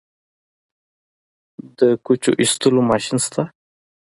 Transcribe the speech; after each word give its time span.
د 1.77 1.79
کوچو 2.05 2.31
ایستلو 2.41 2.81
ماشین 2.89 3.17
شته؟ 3.25 3.43